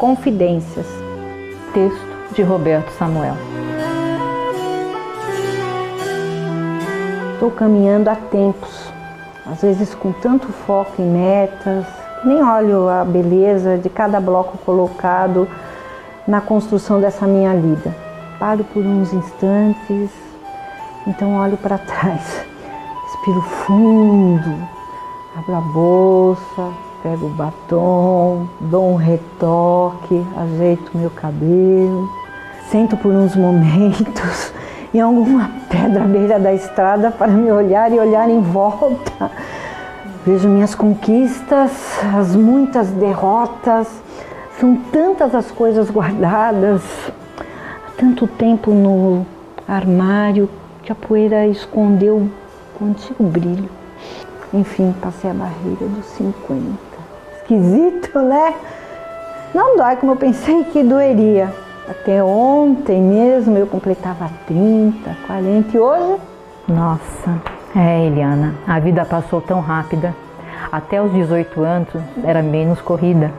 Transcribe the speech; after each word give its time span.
Confidências. 0.00 0.86
Texto 1.74 2.34
de 2.34 2.42
Roberto 2.42 2.88
Samuel. 2.92 3.34
Estou 7.34 7.50
caminhando 7.50 8.08
há 8.08 8.16
tempos, 8.16 8.90
às 9.44 9.60
vezes 9.60 9.94
com 9.94 10.10
tanto 10.10 10.46
foco 10.64 11.02
em 11.02 11.04
metas, 11.04 11.84
nem 12.24 12.42
olho 12.42 12.88
a 12.88 13.04
beleza 13.04 13.76
de 13.76 13.90
cada 13.90 14.18
bloco 14.18 14.56
colocado 14.64 15.46
na 16.26 16.40
construção 16.40 16.98
dessa 16.98 17.26
minha 17.26 17.54
vida. 17.54 17.94
Paro 18.38 18.64
por 18.64 18.82
uns 18.82 19.12
instantes, 19.12 20.10
então 21.06 21.36
olho 21.36 21.58
para 21.58 21.76
trás, 21.76 22.42
respiro 23.04 23.42
fundo, 23.42 24.66
abro 25.36 25.56
a 25.56 25.60
bolsa, 25.60 26.89
pego 27.02 27.26
o 27.26 27.30
batom, 27.30 28.46
dou 28.60 28.92
um 28.92 28.96
retoque, 28.96 30.24
ajeito 30.36 30.96
meu 30.96 31.10
cabelo, 31.10 32.08
sento 32.70 32.96
por 32.96 33.12
uns 33.12 33.34
momentos 33.34 34.52
em 34.92 35.00
alguma 35.00 35.50
pedra 35.68 36.04
à 36.04 36.06
beira 36.06 36.38
da 36.38 36.52
estrada 36.52 37.10
para 37.10 37.32
me 37.32 37.50
olhar 37.50 37.92
e 37.92 37.98
olhar 37.98 38.28
em 38.28 38.40
volta. 38.40 39.30
Vejo 40.26 40.48
minhas 40.48 40.74
conquistas, 40.74 41.70
as 42.14 42.36
muitas 42.36 42.88
derrotas, 42.88 43.88
são 44.58 44.76
tantas 44.92 45.34
as 45.34 45.50
coisas 45.50 45.90
guardadas, 45.90 46.82
há 47.86 47.90
tanto 47.96 48.26
tempo 48.26 48.72
no 48.72 49.24
armário 49.66 50.48
que 50.82 50.92
a 50.92 50.94
poeira 50.94 51.46
escondeu 51.46 52.28
o 52.78 52.84
antigo 52.84 53.24
brilho. 53.24 53.70
Enfim, 54.52 54.94
passei 55.00 55.30
a 55.30 55.34
barreira 55.34 55.86
dos 55.86 56.04
50. 56.16 56.89
Esquisito, 57.50 58.20
né? 58.22 58.54
Não 59.52 59.76
dói 59.76 59.96
como 59.96 60.12
eu 60.12 60.16
pensei 60.16 60.62
que 60.62 60.84
doeria. 60.84 61.52
Até 61.88 62.22
ontem 62.22 63.02
mesmo 63.02 63.58
eu 63.58 63.66
completava 63.66 64.30
30, 64.46 65.16
40 65.26 65.76
e 65.76 65.80
hoje. 65.80 66.20
Nossa, 66.68 67.42
é, 67.74 68.06
Eliana, 68.06 68.54
a 68.68 68.78
vida 68.78 69.04
passou 69.04 69.40
tão 69.40 69.58
rápida. 69.58 70.14
Até 70.70 71.02
os 71.02 71.12
18 71.12 71.60
anos 71.60 71.88
era 72.22 72.40
menos 72.40 72.80
corrida. 72.80 73.32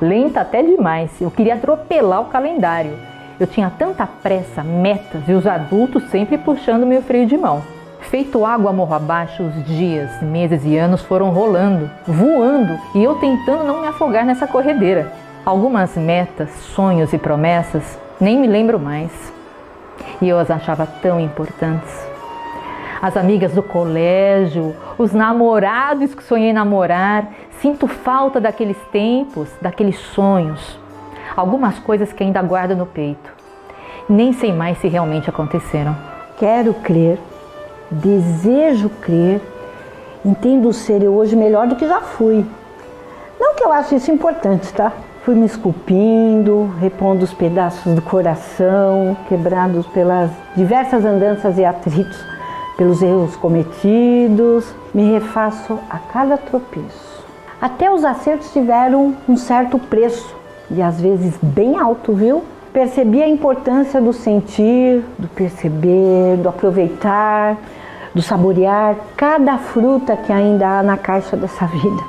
Lenta 0.00 0.40
até 0.40 0.60
demais. 0.60 1.12
Eu 1.20 1.30
queria 1.30 1.54
atropelar 1.54 2.22
o 2.22 2.30
calendário. 2.30 2.98
Eu 3.38 3.46
tinha 3.46 3.70
tanta 3.70 4.04
pressa, 4.04 4.64
metas 4.64 5.22
e 5.28 5.32
os 5.32 5.46
adultos 5.46 6.02
sempre 6.10 6.38
puxando 6.38 6.84
meu 6.84 7.02
freio 7.02 7.26
de 7.26 7.36
mão. 7.36 7.62
Feito 8.10 8.44
água 8.44 8.72
morro 8.72 8.94
abaixo, 8.94 9.42
os 9.42 9.64
dias, 9.64 10.22
meses 10.22 10.62
e 10.64 10.76
anos 10.76 11.02
foram 11.02 11.30
rolando, 11.30 11.90
voando 12.06 12.78
e 12.94 13.02
eu 13.02 13.16
tentando 13.16 13.64
não 13.64 13.80
me 13.80 13.88
afogar 13.88 14.24
nessa 14.24 14.46
corredeira. 14.46 15.10
Algumas 15.44 15.96
metas, 15.96 16.50
sonhos 16.50 17.12
e 17.12 17.18
promessas 17.18 17.98
nem 18.20 18.38
me 18.38 18.46
lembro 18.46 18.78
mais. 18.78 19.10
E 20.20 20.28
eu 20.28 20.38
as 20.38 20.50
achava 20.50 20.86
tão 20.86 21.18
importantes. 21.18 21.92
As 23.02 23.16
amigas 23.16 23.52
do 23.52 23.62
colégio, 23.62 24.76
os 24.96 25.12
namorados 25.12 26.14
que 26.14 26.22
sonhei 26.22 26.52
namorar, 26.52 27.28
sinto 27.60 27.86
falta 27.88 28.40
daqueles 28.40 28.78
tempos, 28.92 29.48
daqueles 29.60 29.98
sonhos. 29.98 30.78
Algumas 31.36 31.78
coisas 31.78 32.12
que 32.12 32.22
ainda 32.22 32.40
guardo 32.42 32.76
no 32.76 32.86
peito. 32.86 33.32
Nem 34.08 34.32
sei 34.32 34.52
mais 34.52 34.78
se 34.78 34.88
realmente 34.88 35.28
aconteceram. 35.28 35.96
Quero 36.38 36.74
crer, 36.74 37.18
desejo 37.90 38.88
crer, 39.00 39.40
entendo 40.24 40.72
ser 40.72 41.02
eu 41.02 41.14
hoje 41.14 41.36
melhor 41.36 41.66
do 41.66 41.76
que 41.76 41.86
já 41.86 42.00
fui. 42.00 42.44
Não 43.38 43.54
que 43.54 43.64
eu 43.64 43.72
ache 43.72 43.96
isso 43.96 44.10
importante, 44.10 44.72
tá? 44.72 44.92
Fui 45.24 45.34
me 45.34 45.46
esculpindo, 45.46 46.70
repondo 46.80 47.24
os 47.24 47.32
pedaços 47.32 47.94
do 47.94 48.02
coração, 48.02 49.16
quebrados 49.28 49.86
pelas 49.86 50.30
diversas 50.54 51.04
andanças 51.04 51.56
e 51.58 51.64
atritos, 51.64 52.22
pelos 52.76 53.00
erros 53.02 53.34
cometidos. 53.36 54.66
Me 54.92 55.10
refaço 55.12 55.78
a 55.88 55.98
cada 55.98 56.36
tropeço. 56.36 57.24
Até 57.60 57.90
os 57.90 58.04
acertos 58.04 58.52
tiveram 58.52 59.14
um 59.28 59.36
certo 59.36 59.78
preço, 59.78 60.36
e 60.70 60.82
às 60.82 61.00
vezes 61.00 61.34
bem 61.42 61.78
alto, 61.78 62.12
viu? 62.12 62.44
Percebi 62.74 63.22
a 63.22 63.28
importância 63.28 64.00
do 64.00 64.12
sentir, 64.12 65.04
do 65.16 65.28
perceber, 65.28 66.36
do 66.38 66.48
aproveitar, 66.48 67.56
do 68.12 68.20
saborear 68.20 68.96
cada 69.16 69.56
fruta 69.58 70.16
que 70.16 70.32
ainda 70.32 70.80
há 70.80 70.82
na 70.82 70.96
caixa 70.96 71.36
dessa 71.36 71.66
vida. 71.66 72.02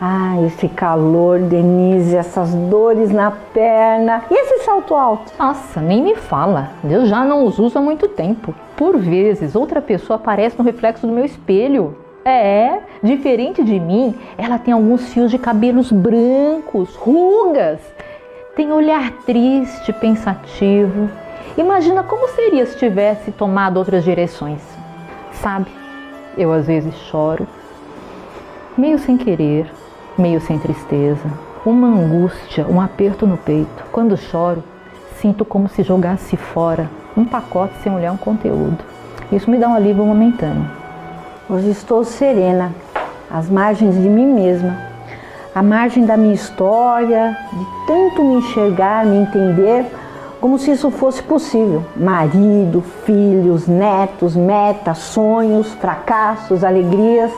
Ah, 0.00 0.34
esse 0.46 0.68
calor, 0.68 1.38
Denise, 1.38 2.16
essas 2.16 2.52
dores 2.52 3.12
na 3.12 3.30
perna 3.30 4.24
e 4.28 4.34
esse 4.34 4.64
salto 4.64 4.96
alto. 4.96 5.32
Nossa, 5.38 5.80
nem 5.80 6.02
me 6.02 6.16
fala. 6.16 6.70
Eu 6.82 7.06
já 7.06 7.24
não 7.24 7.44
os 7.44 7.60
uso 7.60 7.78
há 7.78 7.80
muito 7.80 8.08
tempo. 8.08 8.52
Por 8.76 8.98
vezes, 8.98 9.54
outra 9.54 9.80
pessoa 9.80 10.16
aparece 10.16 10.58
no 10.58 10.64
reflexo 10.64 11.06
do 11.06 11.12
meu 11.12 11.24
espelho. 11.24 11.96
É, 12.24 12.80
diferente 13.00 13.62
de 13.62 13.78
mim, 13.78 14.12
ela 14.36 14.58
tem 14.58 14.74
alguns 14.74 15.12
fios 15.12 15.30
de 15.30 15.38
cabelos 15.38 15.92
brancos, 15.92 16.96
rugas. 16.96 17.93
Tem 18.56 18.70
olhar 18.70 19.10
triste, 19.26 19.92
pensativo. 19.92 21.10
Imagina 21.58 22.04
como 22.04 22.28
seria 22.28 22.64
se 22.64 22.78
tivesse 22.78 23.32
tomado 23.32 23.78
outras 23.78 24.04
direções. 24.04 24.62
Sabe, 25.32 25.66
eu 26.38 26.52
às 26.52 26.66
vezes 26.66 26.94
choro, 27.10 27.48
meio 28.78 28.96
sem 29.00 29.16
querer, 29.16 29.66
meio 30.16 30.40
sem 30.40 30.56
tristeza, 30.56 31.28
uma 31.66 31.88
angústia, 31.88 32.64
um 32.68 32.80
aperto 32.80 33.26
no 33.26 33.36
peito. 33.36 33.84
Quando 33.90 34.16
choro, 34.16 34.62
sinto 35.16 35.44
como 35.44 35.68
se 35.68 35.82
jogasse 35.82 36.36
fora 36.36 36.88
um 37.16 37.24
pacote 37.24 37.74
sem 37.82 37.92
olhar 37.92 38.12
um 38.12 38.16
conteúdo. 38.16 38.78
Isso 39.32 39.50
me 39.50 39.58
dá 39.58 39.68
um 39.68 39.74
alívio 39.74 40.04
momentâneo. 40.04 40.70
Hoje 41.50 41.70
estou 41.70 42.04
serena, 42.04 42.72
às 43.28 43.50
margens 43.50 43.94
de 43.96 44.08
mim 44.08 44.26
mesma, 44.26 44.93
à 45.54 45.62
margem 45.62 46.04
da 46.04 46.16
minha 46.16 46.34
história, 46.34 47.36
de 47.52 47.66
tanto 47.86 48.22
me 48.22 48.36
enxergar, 48.36 49.06
me 49.06 49.18
entender, 49.18 49.86
como 50.40 50.58
se 50.58 50.72
isso 50.72 50.90
fosse 50.90 51.22
possível. 51.22 51.84
Marido, 51.96 52.82
filhos, 53.04 53.66
netos, 53.66 54.34
metas, 54.34 54.98
sonhos, 54.98 55.72
fracassos, 55.74 56.64
alegrias 56.64 57.32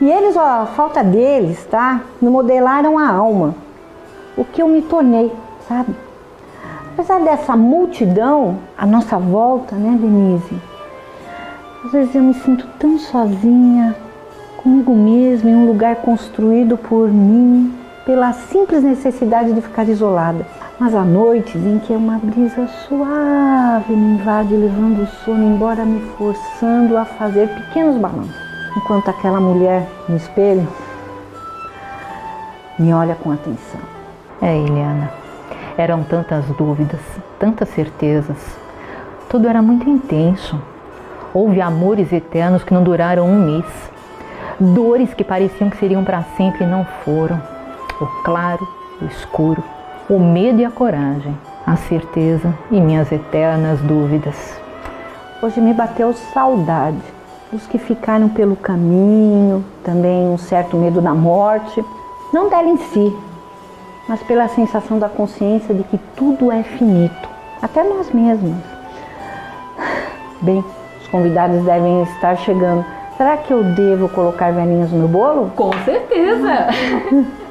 e 0.00 0.08
eles, 0.08 0.36
ó, 0.36 0.62
a 0.62 0.66
falta 0.66 1.02
deles, 1.02 1.66
tá? 1.66 2.02
Me 2.22 2.30
modelaram 2.30 2.96
a 2.96 3.08
alma. 3.08 3.54
O 4.36 4.44
que 4.44 4.62
eu 4.62 4.68
me 4.68 4.80
tornei, 4.80 5.32
sabe? 5.68 5.92
Apesar 6.92 7.20
dessa 7.20 7.56
multidão 7.56 8.58
à 8.76 8.86
nossa 8.86 9.18
volta, 9.18 9.74
né, 9.74 9.98
Denise? 10.00 10.62
Às 11.84 11.90
vezes 11.90 12.14
eu 12.14 12.22
me 12.22 12.34
sinto 12.34 12.64
tão 12.78 12.96
sozinha 12.96 13.96
comigo 14.58 14.94
mesma 14.94 15.48
em 15.48 15.54
um 15.54 15.66
lugar 15.66 15.96
construído 15.96 16.76
por 16.76 17.08
mim, 17.08 17.72
pela 18.04 18.32
simples 18.32 18.82
necessidade 18.82 19.52
de 19.52 19.62
ficar 19.62 19.88
isolada. 19.88 20.46
Mas 20.78 20.94
há 20.94 21.02
noites 21.02 21.56
em 21.56 21.78
que 21.78 21.92
uma 21.92 22.18
brisa 22.18 22.68
suave 22.86 23.94
me 23.94 24.14
invade, 24.14 24.54
levando 24.54 25.02
o 25.02 25.06
sono 25.24 25.54
embora, 25.54 25.84
me 25.84 26.00
forçando 26.16 26.96
a 26.96 27.04
fazer 27.04 27.48
pequenos 27.48 27.96
balanços 27.96 28.48
enquanto 28.76 29.08
aquela 29.08 29.40
mulher 29.40 29.88
no 30.08 30.16
espelho 30.16 30.66
me 32.78 32.92
olha 32.92 33.16
com 33.16 33.32
atenção. 33.32 33.80
É, 34.40 34.56
Eliana, 34.56 35.10
eram 35.76 36.04
tantas 36.04 36.44
dúvidas, 36.56 37.00
tantas 37.40 37.68
certezas. 37.70 38.36
Tudo 39.28 39.48
era 39.48 39.60
muito 39.60 39.90
intenso. 39.90 40.60
Houve 41.34 41.60
amores 41.60 42.12
eternos 42.12 42.62
que 42.62 42.72
não 42.72 42.84
duraram 42.84 43.26
um 43.26 43.44
mês. 43.44 43.66
Dores 44.60 45.14
que 45.14 45.22
pareciam 45.22 45.70
que 45.70 45.76
seriam 45.76 46.04
para 46.04 46.22
sempre 46.36 46.64
e 46.64 46.66
não 46.66 46.84
foram. 47.04 47.40
O 48.00 48.06
claro, 48.24 48.66
o 49.00 49.04
escuro, 49.06 49.62
o 50.08 50.18
medo 50.18 50.60
e 50.60 50.64
a 50.64 50.70
coragem, 50.70 51.36
a 51.66 51.76
certeza 51.76 52.52
e 52.70 52.80
minhas 52.80 53.10
eternas 53.12 53.80
dúvidas. 53.80 54.60
Hoje 55.42 55.60
me 55.60 55.72
bateu 55.72 56.12
saudade 56.12 57.18
os 57.52 57.66
que 57.66 57.78
ficaram 57.78 58.28
pelo 58.28 58.56
caminho, 58.56 59.64
também 59.82 60.26
um 60.26 60.36
certo 60.36 60.76
medo 60.76 61.00
da 61.00 61.14
morte, 61.14 61.82
não 62.32 62.48
dela 62.48 62.68
em 62.68 62.76
si, 62.76 63.16
mas 64.08 64.22
pela 64.22 64.48
sensação 64.48 64.98
da 64.98 65.08
consciência 65.08 65.74
de 65.74 65.82
que 65.84 65.98
tudo 66.16 66.52
é 66.52 66.62
finito, 66.62 67.28
até 67.62 67.82
nós 67.82 68.10
mesmos. 68.12 68.56
Bem, 70.42 70.62
os 71.00 71.08
convidados 71.08 71.64
devem 71.64 72.02
estar 72.02 72.36
chegando. 72.36 72.84
Será 73.18 73.36
que 73.36 73.52
eu 73.52 73.64
devo 73.64 74.08
colocar 74.08 74.52
velhinhas 74.52 74.92
no 74.92 75.00
meu 75.00 75.08
bolo? 75.08 75.50
Com 75.56 75.72
certeza! 75.84 76.68